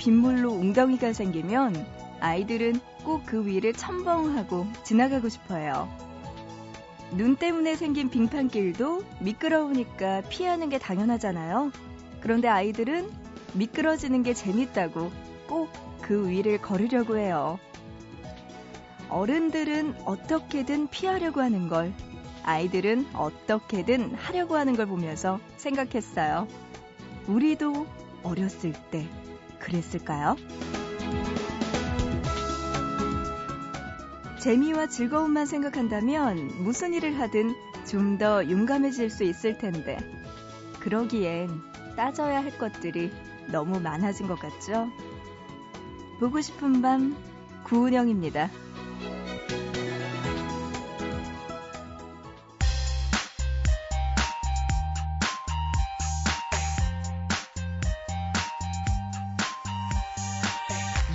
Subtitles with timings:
[0.00, 1.86] 빗물로 웅덩이가 생기면
[2.20, 5.88] 아이들은 꼭 그 위를 첨벙하고 지나가고 싶어요.
[7.12, 11.70] 눈 때문에 생긴 빙판길도 미끄러우니까 피하는 게 당연하잖아요.
[12.20, 13.10] 그런데 아이들은
[13.54, 15.10] 미끄러지는 게 재밌다고
[15.46, 15.68] 꼭
[16.00, 17.60] 그 위를 걸으려고 해요.
[19.10, 21.92] 어른들은 어떻게든 피하려고 하는 걸,
[22.42, 26.48] 아이들은 어떻게든 하려고 하는 걸 보면서 생각했어요.
[27.28, 27.86] 우리도
[28.24, 29.06] 어렸을 때
[29.60, 30.36] 그랬을까요?
[34.40, 37.54] 재미와 즐거움만 생각한다면 무슨 일을 하든
[37.86, 39.98] 좀 더 용감해질 수 있을 텐데,
[40.80, 41.48] 그러기엔
[41.96, 43.10] 따져야 할 것들이
[43.48, 44.88] 너무 많아진 것 같죠?
[46.20, 47.16] 보고 싶은 밤
[47.64, 48.50] 구은영입니다.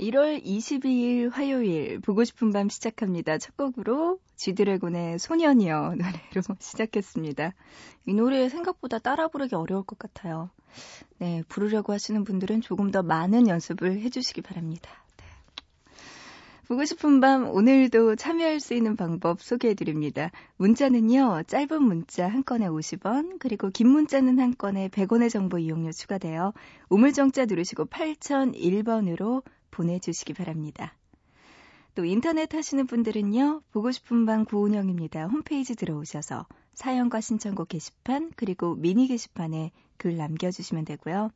[0.00, 3.36] 1월 22일 화요일 보고 싶은 밤 시작합니다.
[3.36, 7.52] 첫 곡으로 쥐드래곤의 소년이여 노래로 시작했습니다.
[8.06, 10.48] 이 노래 생각보다 따라 부르기 어려울 것 같아요.
[11.18, 14.90] 네, 부르려고 하시는 분들은 조금 더 많은 연습을 해주시기 바랍니다.
[16.66, 20.30] 보고 싶은 밤 오늘도 참여할 수 있는 방법 소개해 드립니다.
[20.56, 21.42] 문자는요.
[21.46, 26.54] 짧은 문자 한 건에 50원, 그리고 긴 문자는 한 건에 100원의 정보 이용료 추가되어
[26.88, 30.94] 우물정자 누르시고 8001번으로 보내주시기 바랍니다.
[31.94, 33.62] 또 인터넷 하시는 분들은요.
[33.72, 35.26] 보고 싶은 밤 구운영입니다.
[35.26, 41.30] 홈페이지 들어오셔서 사연과 신청곡 게시판 그리고 미니 게시판에 글 남겨주시면 되고요.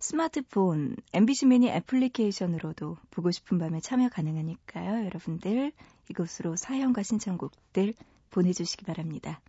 [0.00, 5.04] 스마트폰, MBC 미니 애플리케이션으로도 보고 싶은 밤에 참여 가능하니까요.
[5.04, 5.72] 여러분들
[6.10, 7.94] 이곳으로 사연과 신청곡들
[8.30, 9.40] 보내주시기 바랍니다.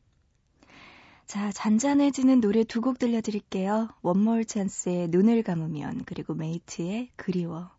[1.25, 3.89] 자, 잔잔해지는 노래 두 곡 들려드릴게요.
[4.01, 7.71] 원몰 찬스의 눈을 감으면 그리고 메이트의 그리워.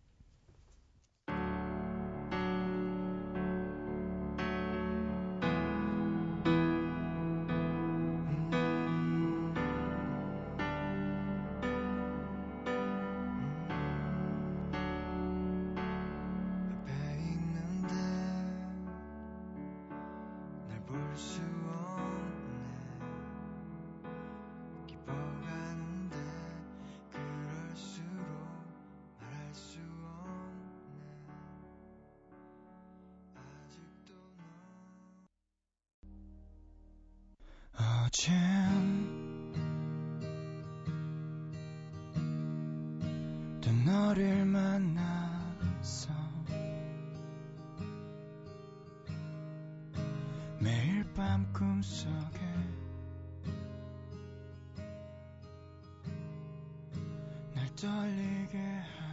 [38.14, 38.32] 어젠
[43.60, 46.12] 또 너를 만났어
[50.60, 52.38] 매일 밤 꿈속에
[57.52, 59.03] 날 떨리게 하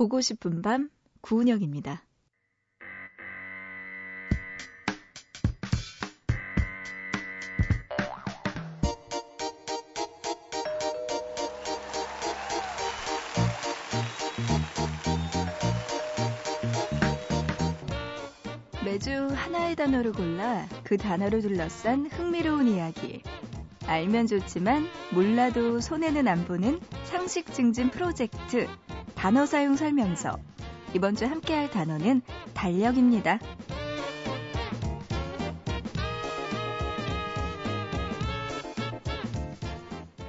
[0.00, 0.88] 보고 싶은 밤
[1.20, 2.02] 구은영입니다.
[18.82, 23.22] 매주 하나의 단어를 골라 그 단어를 둘러싼 흥미로운 이야기.
[23.86, 28.66] 알면 좋지만 몰라도 손해는 안 보는 상식 증진 프로젝트
[29.20, 30.38] 단어 사용 설명서.
[30.94, 32.22] 이번 주 함께 할 단어는
[32.54, 33.38] 달력입니다.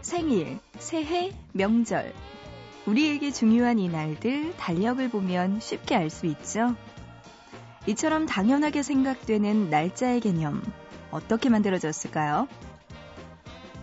[0.01, 2.13] 생일, 새해, 명절.
[2.85, 6.75] 우리에게 중요한 이 날들 달력을 보면 쉽게 알 수 있죠.
[7.88, 10.61] 이처럼 당연하게 생각되는 날짜의 개념
[11.11, 12.49] 어떻게 만들어졌을까요?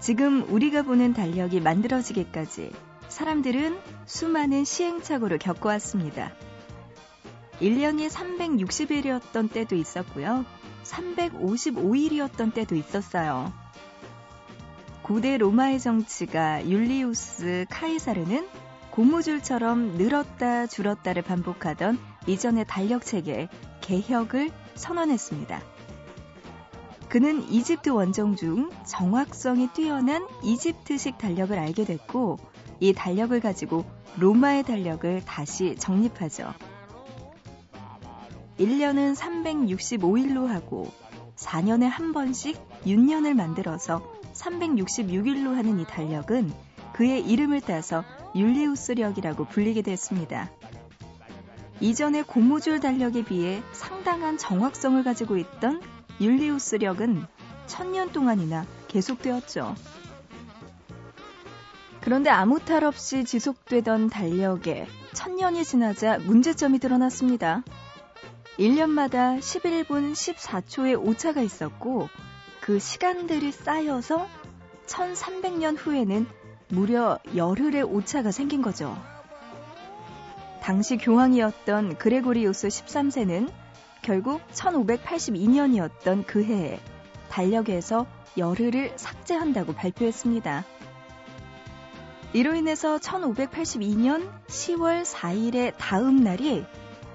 [0.00, 2.72] 지금 우리가 보는 달력이 만들어지기까지
[3.08, 6.32] 사람들은 수많은 시행착오를 겪어왔습니다.
[7.60, 10.44] 1년이 360일이었던 때도 있었고요.
[10.84, 13.52] 355일이었던 때도 있었어요.
[15.02, 18.46] 고대 로마의 정치가 율리우스 카이사르는
[18.90, 23.48] 고무줄처럼 늘었다 줄었다를 반복하던 이전의 달력 체계
[23.80, 25.62] 개혁을 선언했습니다.
[27.08, 32.38] 그는 이집트 원정 중 정확성이 뛰어난 이집트식 달력을 알게 됐고
[32.80, 33.84] 이 달력을 가지고
[34.16, 36.52] 로마의 달력을 다시 정립하죠.
[38.58, 40.90] 1년은 365일로 하고
[41.36, 44.02] 4년에 한 번씩 윤년을 만들어서
[44.34, 46.52] 366일로 하는 이 달력은
[46.92, 48.04] 그의 이름을 따서
[48.34, 50.50] 율리우스력이라고 불리게 됐습니다.
[51.80, 55.80] 이전의 고무줄 달력에 비해 상당한 정확성을 가지고 있던
[56.20, 57.24] 율리우스력은
[57.66, 59.76] 천년 동안이나 계속되었죠.
[62.00, 67.62] 그런데 아무 탈 없이 지속되던 달력에 천년이 지나자 문제점이 드러났습니다.
[68.58, 72.08] 1년마다 11분 14초의 오차가 있었고
[72.60, 74.26] 그 시간들이 쌓여서
[74.86, 76.26] 1300년 후에는
[76.68, 78.96] 무려 열흘의 오차가 생긴 거죠.
[80.60, 83.50] 당시 교황이었던 그레고리우스 13세는
[84.02, 86.80] 결국 1582년이었던 그 해에
[87.30, 88.06] 달력에서
[88.36, 90.64] 열흘을 삭제한다고 발표했습니다.
[92.34, 96.64] 이로 인해서 1582년 10월 4일의 다음 날이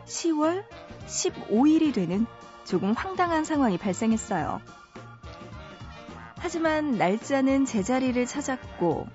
[0.05, 0.63] 10월
[1.05, 2.25] 15일이 되는
[2.65, 4.59] 조금 황당한 상황이 발생했어요.
[6.37, 9.07] 하지만 날짜는 제자리를 찾았고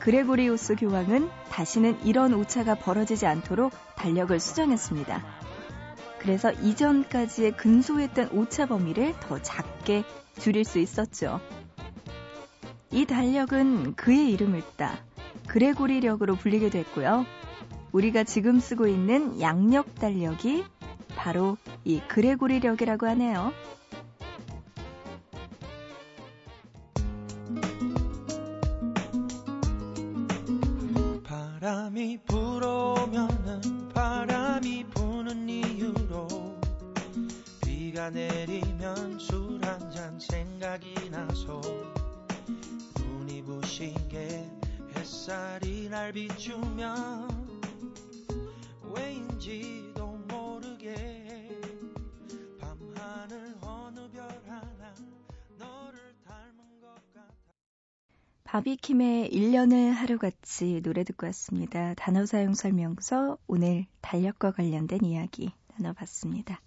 [0.00, 5.24] 그레고리우스 교황은 다시는 이런 오차가 벌어지지 않도록 달력을 수정했습니다.
[6.18, 10.04] 그래서 이전까지의 근소했던 오차 범위를 더 작게
[10.38, 11.40] 줄일 수 있었죠.
[12.94, 14.96] 이 달력은 그의 이름을 따
[15.48, 17.26] 그레고리력으로 불리게 됐고요.
[17.90, 20.62] 우리가 지금 쓰고 있는 양력 달력이
[21.16, 23.52] 바로 이 그레고리력이라고 하네요.
[31.24, 36.28] 바람이 불어오면은 바람이 부는 이유로
[37.60, 41.60] 비가 내리면 술 한 잔 생각이 나서
[43.74, 44.48] 부시게
[44.96, 47.28] 햇살이 날 비추면
[48.94, 51.60] 왜인지도 모르게
[52.60, 54.94] 밤하늘 어느 별 하나
[55.58, 57.26] 너를 닮은 것 같아
[58.44, 61.94] 바비킴의 1년을 하루같이 노래 듣고 왔습니다.
[61.94, 66.60] 단어 사용 설명서 오늘 달력과 관련된 이야기 나눠봤습니다.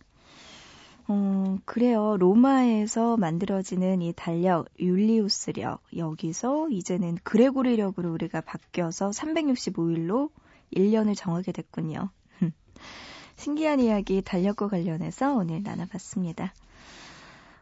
[1.10, 2.18] 어, 그래요.
[2.18, 10.30] 로마에서 만들어지는 이 달력, 율리우스력, 여기서 이제는 그레고리력으로 우리가 바뀌어서 365일로
[10.74, 12.10] 1년을 정하게 됐군요.
[13.38, 16.54] 신기한 이야기 달력과 관련해서 오늘 나눠봤습니다.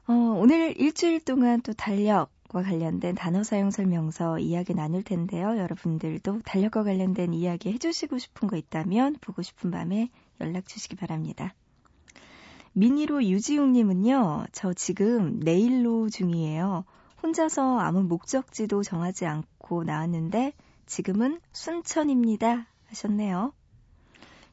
[0.08, 5.58] 어, 오늘 일주일 동안 또 달력과 관련된 단어 사용 설명서 이야기 나눌 텐데요.
[5.58, 10.10] 여러분들도 달력과 관련된 이야기 해주시고 싶은 거 있다면 보고 싶은 밤에
[10.42, 11.54] 연락 주시기 바랍니다.
[12.78, 16.84] 미니로 유지웅님은요, 저 지금 내일로 중이에요.
[17.24, 20.52] 혼자서 아무 목적지도 정하지 않고 나왔는데
[20.86, 22.68] 지금은 순천입니다.
[22.88, 23.54] 하셨네요.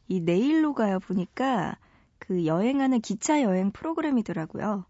[0.06, 1.76] 이 내일로 가요 보니까
[2.20, 4.84] 그 여행하는 기차 여행 프로그램이더라고요.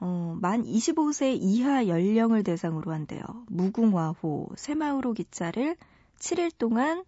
[0.00, 3.22] 어, 만 25세 이하 연령을 대상으로 한대요.
[3.48, 5.76] 무궁화호 새마을호 기차를
[6.18, 7.04] 7일 동안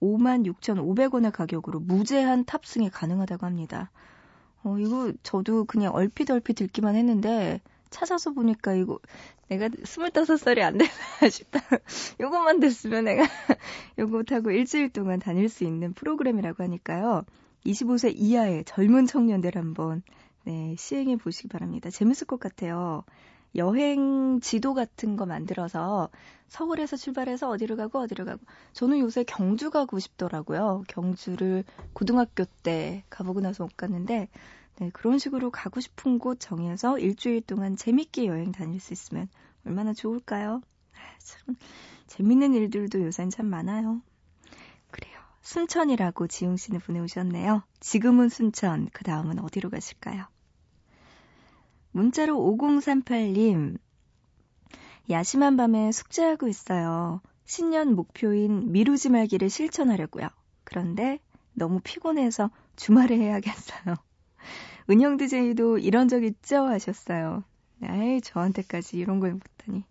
[0.00, 3.90] 56,500원의 가격으로 무제한 탑승이 가능하다고 합니다.
[4.66, 8.98] 어, 이거 저도 그냥 얼핏 얼핏 듣기만 했는데 찾아서 보니까 이거
[9.48, 10.90] 내가 25살이 안 되나
[11.30, 11.60] 싶다.
[12.18, 13.22] 요것만 됐으면 내가
[13.96, 17.24] 요거 타고 일주일 동안 다닐 수 있는 프로그램이라고 하니까요.
[17.64, 20.02] 25세 이하의 젊은 청년들 한번
[20.42, 21.88] 네, 시행해 보시기 바랍니다.
[21.88, 23.04] 재밌을 것 같아요.
[23.56, 26.10] 여행 지도 같은 거 만들어서
[26.48, 28.40] 서울에서 출발해서 어디를 가고 어디를 가고
[28.72, 30.84] 저는 요새 경주 가고 싶더라고요.
[30.88, 34.28] 경주를 고등학교 때 가보고 나서 못 갔는데
[34.78, 39.28] 네, 그런 식으로 가고 싶은 곳 정해서 일주일 동안 재밌게 여행 다닐 수 있으면
[39.64, 40.60] 얼마나 좋을까요?
[40.94, 41.56] 아, 참
[42.06, 44.02] 재밌는 일들도 요새는 참 많아요.
[44.90, 45.18] 그래요.
[45.40, 47.62] 순천이라고 지웅 씨는 보내오셨네요.
[47.80, 50.26] 지금은 순천, 그 다음은 어디로 가실까요?
[51.96, 53.78] 문자로 5038님,
[55.08, 57.22] 야심한 밤에 숙제하고 있어요.
[57.46, 60.28] 신년 목표인 미루지 말기를 실천하려고요.
[60.64, 61.20] 그런데
[61.54, 63.96] 너무 피곤해서 주말에 해야겠어요.
[64.90, 66.66] 은영 DJ도 이런 적 있죠?
[66.66, 67.44] 하셨어요.
[67.80, 69.82] 아이, 저한테까지 이런 걸 묻다니.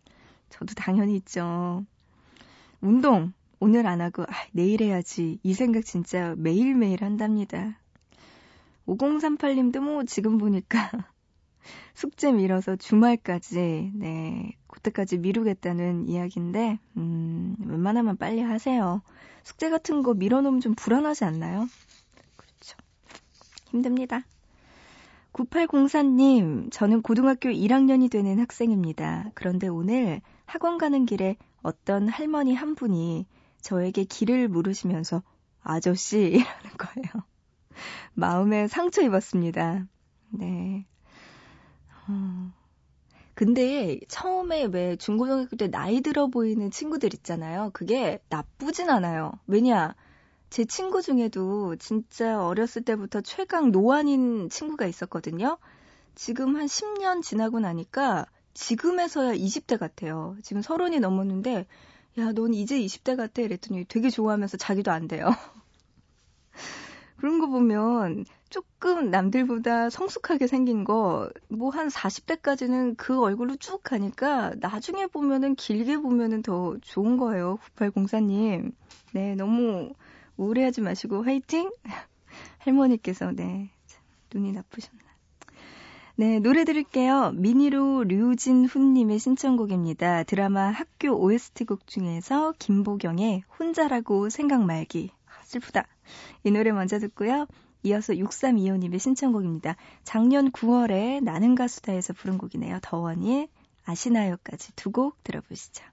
[0.50, 1.84] 저도 당연히 있죠.
[2.82, 5.40] 운동, 오늘 안 하고, 아, 내일 해야지.
[5.42, 7.80] 이 생각 진짜 매일매일 한답니다.
[8.86, 10.92] 5038님도 뭐 지금 보니까
[11.94, 19.02] 숙제 미뤄서 주말까지, 네, 그때까지 미루겠다는 이야기인데, 음, 웬만하면 빨리 하세요.
[19.44, 21.68] 숙제 같은 거 밀어놓으면 좀 불안하지 않나요?
[22.36, 22.78] 그렇죠.
[23.70, 24.26] 힘듭니다.
[25.34, 29.32] 9804님, 저는 고등학교 1학년이 되는 학생입니다.
[29.34, 33.26] 그런데 오늘 학원 가는 길에 어떤 할머니 한 분이
[33.62, 35.24] 저에게 길을 물으시면서
[35.62, 37.26] 아저씨 이러는 거예요.
[38.14, 39.86] 마음에 상처 입었습니다.
[40.30, 40.86] 네.
[42.08, 42.54] 어.
[43.34, 47.70] 근데 처음에 왜 중고등학교 때 나이 들어 보이는 친구들 있잖아요.
[47.74, 49.34] 그게 나쁘진 않아요.
[49.46, 49.94] 왜냐?
[50.50, 55.58] 제 친구 중에도 진짜 어렸을 때부터 최강 노안인 친구가 있었거든요.
[56.16, 60.38] 지금 한 10년 지나고 나니까 지금에서야 20대 같아요.
[60.42, 61.68] 지금 서른이 넘었는데,
[62.20, 63.42] 야, 넌 이제 20대 같아.
[63.42, 65.28] 이랬더니 되게 좋아하면서 자기도 안 돼요.
[67.18, 74.54] 그런 거 보면 조금 남들보다 성숙하게 생긴 거, 뭐 한 40대까지는 그 얼굴로 쭉 가니까
[74.60, 77.58] 나중에 보면은 길게 보면은 더 좋은 거예요.
[77.76, 78.74] 9804님.
[79.14, 79.92] 네, 너무
[80.38, 81.72] 우울해하지 마시고 화이팅!
[82.60, 83.72] 할머니께서, 네,
[84.34, 85.04] 눈이 나쁘셨나.
[86.18, 87.32] 네, 노래 들을게요.
[87.36, 90.24] 미니로 류진훈님의 신청곡입니다.
[90.24, 95.12] 드라마 학교 OST곡 중에서 김보경의 혼자라고 생각 말기.
[95.26, 95.86] 아, 슬프다.
[96.46, 97.48] 이 노래 먼저 듣고요.
[97.86, 99.76] 이어서 6325님의 신청곡입니다.
[100.04, 102.80] 작년 9월에 나는 가수다에서 부른 곡이네요.
[102.82, 103.48] 더원이의
[103.86, 105.86] 아시나요까지 두 곡 들어보시죠.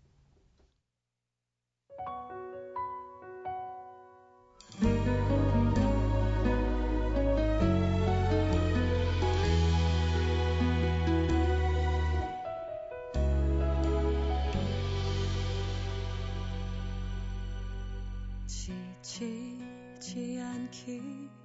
[19.02, 21.41] 지치지 않기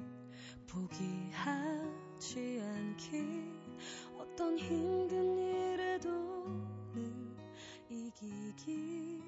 [0.67, 3.23] 포기하지 않기.
[4.17, 6.09] 어떤 힘든 일에도
[6.93, 7.35] 늘
[7.89, 9.26] 이기기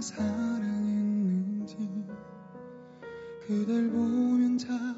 [0.00, 1.76] 사랑했는지
[3.46, 4.97] 그댈 보면 자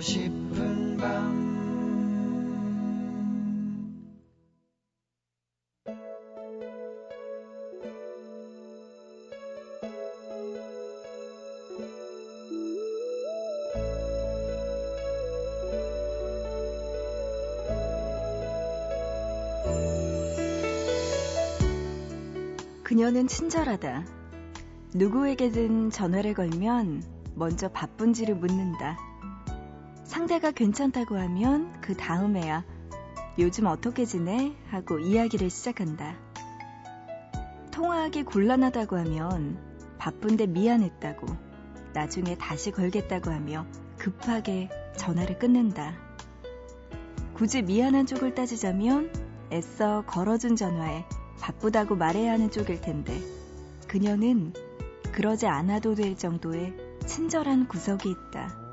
[0.00, 1.48] 싶은 밤
[22.82, 24.04] 그녀는 친절하다.
[24.94, 27.02] 누구에게든 전화를 걸면
[27.34, 29.07] 먼저 바쁜지를 묻는다.
[30.28, 32.62] 상대가 괜찮다고 하면 그 다음에야
[33.38, 34.54] 요즘 어떻게 지내?
[34.68, 36.16] 하고 이야기를 시작한다.
[37.70, 39.58] 통화하기 곤란하다고 하면
[39.96, 41.26] 바쁜데 미안했다고
[41.94, 43.64] 나중에 다시 걸겠다고 하며
[43.96, 44.68] 급하게
[44.98, 45.94] 전화를 끊는다.
[47.32, 49.10] 굳이 미안한 쪽을 따지자면
[49.50, 51.06] 애써 걸어준 전화에
[51.40, 53.18] 바쁘다고 말해야 하는 쪽일 텐데
[53.86, 54.52] 그녀는
[55.10, 56.74] 그러지 않아도 될 정도의
[57.06, 58.67] 친절한 구석이 있다.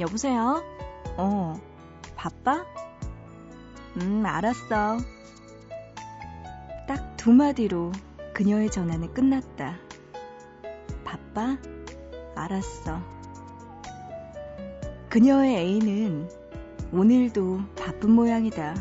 [0.00, 0.62] 여보세요?
[1.16, 1.60] 어,
[2.16, 2.64] 바빠?
[3.96, 4.98] 음, 알았어.
[6.88, 7.92] 딱 두 마디로
[8.34, 9.76] 그녀의 전화는 끝났다.
[11.04, 11.56] 바빠?
[12.34, 13.00] 알았어.
[15.08, 16.28] 그녀의 애인은
[16.92, 18.74] 오늘도 바쁜 모양이다.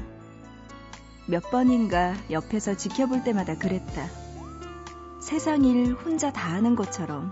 [1.28, 4.08] 몇 번인가 옆에서 지켜볼 때마다 그랬다.
[5.22, 7.32] 세상 일 혼자 다 하는 것처럼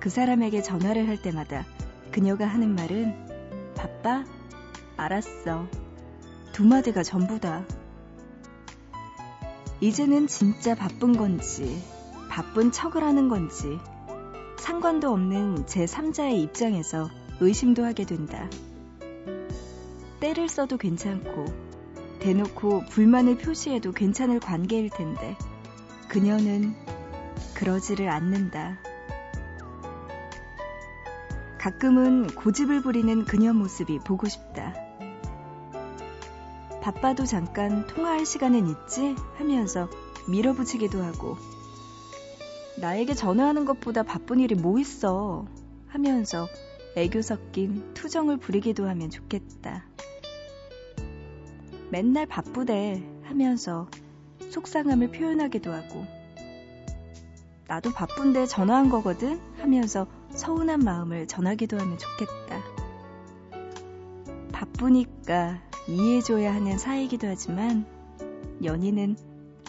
[0.00, 1.64] 그 사람에게 전화를 할 때마다
[2.12, 4.24] 그녀가 하는 말은 바빠?
[4.98, 5.66] 알았어.
[6.52, 7.64] 두 마디가 전부다.
[9.80, 11.82] 이제는 진짜 바쁜 건지,
[12.28, 13.78] 바쁜 척을 하는 건지,
[14.58, 17.08] 상관도 없는 제 3자의 입장에서
[17.40, 18.46] 의심도 하게 된다.
[20.20, 21.46] 때를 써도 괜찮고,
[22.20, 25.36] 대놓고 불만을 표시해도 괜찮을 관계일 텐데,
[26.08, 26.74] 그녀는
[27.54, 28.91] 그러지를 않는다.
[31.62, 34.74] 가끔은 고집을 부리는 그녀 모습이 보고 싶다.
[36.82, 39.14] 바빠도 잠깐 통화할 시간은 있지?
[39.36, 39.88] 하면서
[40.28, 41.36] 밀어붙이기도 하고,
[42.80, 45.46] 나에게 전화하는 것보다 바쁜 일이 뭐 있어?
[45.86, 46.48] 하면서
[46.96, 49.84] 애교 섞인 투정을 부리기도 하면 좋겠다.
[51.90, 53.88] 맨날 바쁘대 하면서
[54.50, 56.06] 속상함을 표현하기도 하고,
[57.68, 59.40] 나도 바쁜데 전화한 거거든?
[59.58, 62.62] 하면서 서운한 마음을 전하기도 하면 좋겠다.
[64.52, 67.86] 바쁘니까 이해해줘야 하는 사이이기도 하지만
[68.62, 69.16] 연인은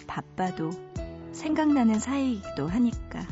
[0.07, 0.71] 바빠도
[1.31, 3.25] 생각나는 사이이기도 하니까.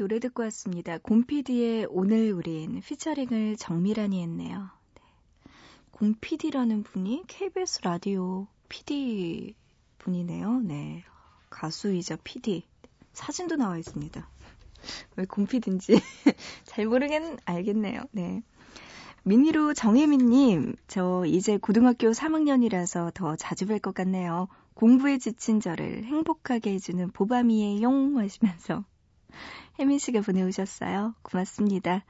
[0.00, 0.96] 노래 듣고 왔습니다.
[0.96, 4.70] 곰피디의 오늘 우린 피처링을 정밀하니 했네요.
[4.94, 5.02] 네.
[5.90, 9.59] 곰피디라는 분이 KBS 라디오 PD
[10.00, 10.60] 분이네요.
[10.60, 11.04] 네.
[11.50, 12.64] 가수이자 PD.
[13.12, 14.28] 사진도 나와 있습니다.
[15.16, 16.00] 왜 곰피디인지
[16.64, 18.02] 잘 모르겠, 알겠네요.
[18.12, 18.42] 네.
[19.22, 24.48] 미니로 정혜민님, 저 이제 고등학교 3학년이라서 더 자주 뵐 것 같네요.
[24.74, 28.84] 공부에 지친 저를 행복하게 해주는 보밤이의 용 하시면서
[29.78, 31.14] 혜민 씨가 보내오셨어요.
[31.22, 32.04] 고맙습니다.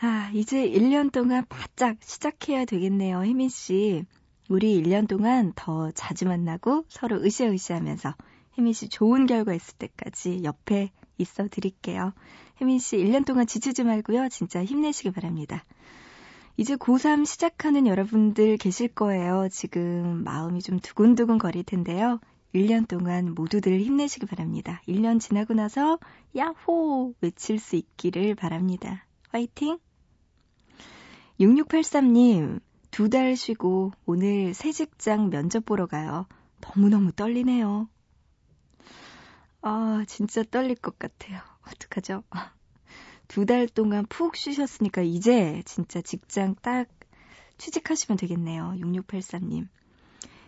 [0.00, 4.06] 아, 이제 1년 동안 바짝 시작해야 되겠네요, 혜민 씨.
[4.50, 8.16] 우리 1년 동안 더 자주 만나고 서로 으쌰으쌰 하면서
[8.58, 12.12] 혜민 씨 좋은 결과 있을 때까지 옆에 있어 드릴게요.
[12.60, 14.28] 혜민 씨 1년 동안 지치지 말고요.
[14.28, 15.64] 진짜 힘내시기 바랍니다.
[16.56, 19.48] 이제 고3 시작하는 여러분들 계실 거예요.
[19.52, 22.18] 지금 마음이 좀 두근두근 거릴 텐데요.
[22.52, 24.82] 1년 동안 모두들 힘내시기 바랍니다.
[24.88, 26.00] 1년 지나고 나서
[26.36, 29.06] 야호 외칠 수 있기를 바랍니다.
[29.28, 29.78] 화이팅!
[31.38, 32.60] 6683님,
[32.92, 36.26] 두 달 쉬고 오늘 새 직장 면접 보러 가요.
[36.60, 37.88] 너무너무 떨리네요.
[39.62, 41.40] 아, 진짜 떨릴 것 같아요.
[41.66, 42.22] 어떡하죠?
[43.28, 46.88] 두 달 동안 푹 쉬셨으니까 이제 진짜 직장 딱
[47.58, 48.74] 취직하시면 되겠네요.
[48.78, 49.68] 6683님.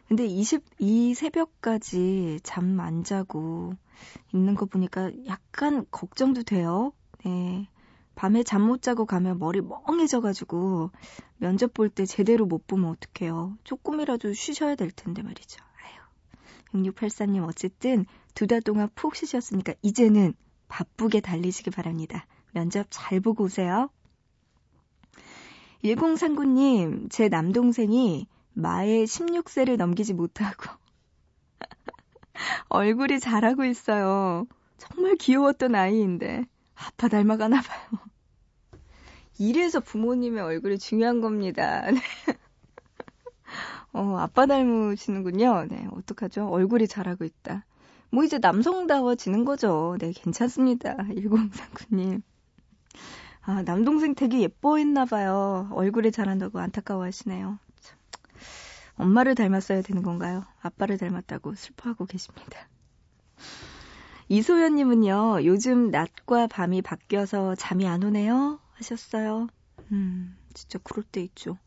[0.08, 3.74] 근데 22 새벽까지 잠 안 자고
[4.34, 6.92] 있는 거 보니까 약간 걱정도 돼요.
[7.24, 7.68] 네.
[8.14, 10.90] 밤에 잠 못 자고 가면 머리 멍해져가지고
[11.38, 13.56] 면접 볼 때 제대로 못 보면 어떡해요.
[13.64, 15.64] 조금이라도 쉬셔야 될 텐데 말이죠.
[15.82, 16.82] 아유.
[16.84, 20.34] 6684님 어쨌든 두 달 동안 푹 쉬셨으니까 이제는
[20.68, 22.26] 바쁘게 달리시기 바랍니다.
[22.52, 23.90] 면접 잘 보고 오세요.
[25.84, 30.64] 1039님, 제 남동생이 마에 16세를 넘기지 못하고
[32.68, 34.46] 얼굴이 자라고 있어요.
[34.78, 38.00] 정말 귀여웠던 아이인데 아빠 닮아가나 봐요.
[39.38, 41.90] 이래서 부모님의 얼굴이 중요한 겁니다.
[41.90, 42.00] 네.
[43.92, 45.66] 어, 아빠 닮으시는군요.
[45.68, 46.48] 네, 어떡하죠?
[46.48, 47.64] 얼굴이 자라고 있다.
[48.10, 49.96] 뭐 이제 남성다워지는 거죠.
[49.98, 50.96] 네, 괜찮습니다.
[50.96, 52.22] 1039님.
[53.42, 55.68] 아, 남동생 되게 예뻐했나 봐요.
[55.72, 57.58] 얼굴이 자란다고 안타까워 하시네요.
[58.94, 60.44] 엄마를 닮았어야 되는 건가요?
[60.60, 62.68] 아빠를 닮았다고 슬퍼하고 계십니다.
[64.32, 68.60] 이소연님은요, 요즘 낮과 밤이 바뀌어서 잠이 안 오네요?
[68.72, 69.48] 하셨어요.
[69.90, 71.58] 음, 진짜 그럴 때 있죠.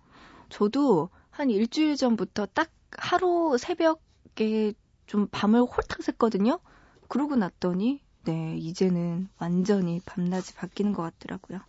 [0.49, 4.73] 저도 한 일주일 전부터 딱 하루 새벽에
[5.05, 6.59] 좀 밤을 홀딱 샜거든요?
[7.07, 11.59] 그러고 났더니, 네, 이제는 완전히 밤낮이 바뀌는 것 같더라고요.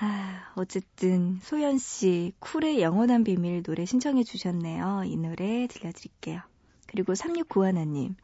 [0.00, 5.04] 아, 어쨌든 소연 씨 쿨의 영원한 비밀 노래 신청해 주셨네요.
[5.06, 6.40] 이 노래 들려드릴게요.
[6.88, 8.16] 그리고 3691님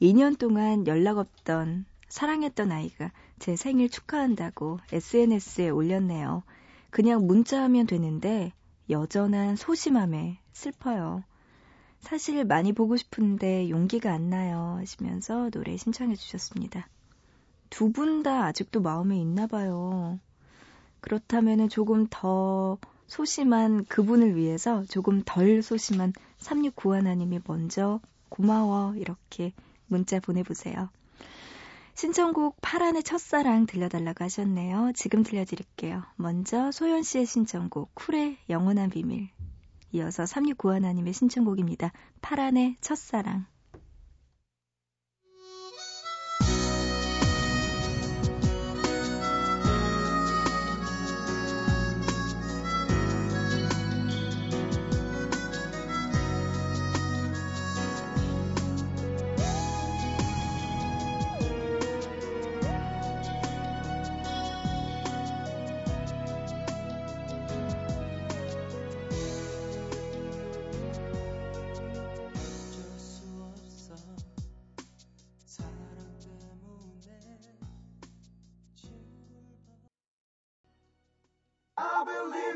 [0.00, 6.42] 2년 동안 연락 없던 사랑했던 아이가 제 생일 축하한다고 SNS에 올렸네요.
[6.90, 8.52] 그냥 문자하면 되는데
[8.90, 11.24] 여전한 소심함에 슬퍼요.
[12.00, 16.88] 사실 많이 보고 싶은데 용기가 안 나요 하시면서 노래 신청해 주셨습니다.
[17.70, 20.20] 두 분 다 아직도 마음에 있나 봐요.
[21.00, 29.52] 그렇다면 조금 더 소심한 그분을 위해서 조금 덜 소심한 3691하님이 먼저 고마워 이렇게
[29.86, 30.90] 문자 보내보세요.
[31.94, 34.92] 신청곡 파란의 첫사랑 들려달라고 하셨네요.
[34.94, 36.02] 지금 들려드릴게요.
[36.16, 39.30] 먼저 소연 씨의 신청곡 쿨의 영원한 비밀
[39.92, 41.92] 이어서 3691하님의 신청곡입니다.
[42.20, 43.46] 파란의 첫사랑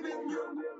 [0.02, 0.79] within you.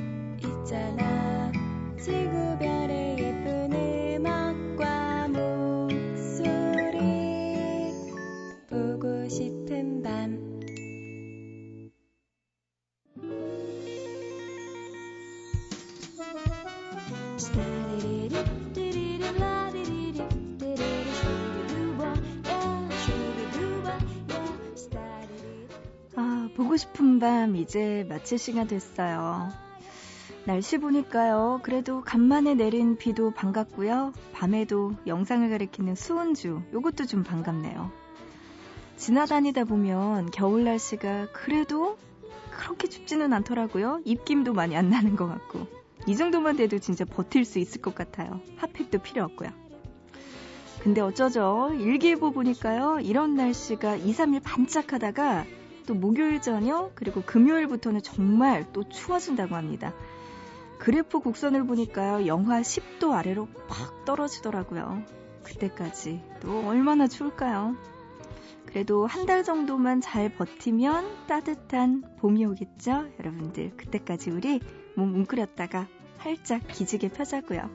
[27.71, 29.47] 이제 마칠 시간 됐어요.
[30.43, 31.61] 날씨 보니까요.
[31.63, 34.11] 그래도 간만에 내린 비도 반갑고요.
[34.33, 37.89] 밤에도 영상을 가리키는 수은주, 요것도 좀 반갑네요.
[38.97, 41.97] 지나다니다 보면 겨울 날씨가 그래도
[42.51, 44.01] 그렇게 춥지는 않더라고요.
[44.03, 45.65] 입김도 많이 안 나는 것 같고.
[46.07, 48.41] 이 정도만 돼도 진짜 버틸 수 있을 것 같아요.
[48.57, 49.49] 핫팩도 필요 없고요.
[50.83, 51.71] 근데 어쩌죠?
[51.79, 52.99] 일기예보 보니까요.
[52.99, 55.45] 이런 날씨가 2, 3일 반짝하다가
[55.91, 59.93] 또 목요일 저녁 그리고 금요일부터는 정말 또 추워진다고 합니다.
[60.79, 62.27] 그래프 곡선을 보니까요.
[62.27, 65.03] 영하 10도 아래로 팍 떨어지더라고요.
[65.43, 67.75] 그때까지 또 얼마나 추울까요?
[68.67, 73.07] 그래도 한 달 정도만 잘 버티면 따뜻한 봄이 오겠죠?
[73.19, 74.61] 여러분들 그때까지 우리
[74.95, 77.69] 몸 웅크렸다가 활짝 기지개 펴자고요.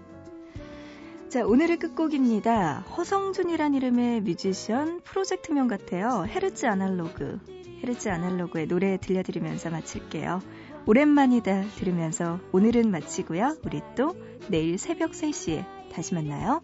[1.28, 2.78] 자, 오늘의 끝곡입니다.
[2.96, 6.24] 허성준이란 이름의 뮤지션 프로젝트명 같아요.
[6.26, 7.40] 헤르츠 아날로그.
[7.82, 10.40] 헤르츠 아날로그의 노래 들려드리면서 마칠게요.
[10.86, 13.56] 오랜만이다 들으면서 오늘은 마치고요.
[13.64, 14.14] 우리 또
[14.48, 16.62] 내일 새벽 3시에 다시 만나요.